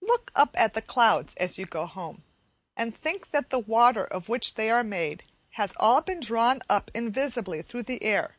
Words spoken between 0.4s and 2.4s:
at the clouds as you go home,